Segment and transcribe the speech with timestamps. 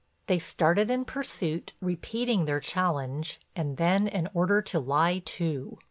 [0.25, 5.77] They started in pursuit, repeating their challenge and then an order to lie to.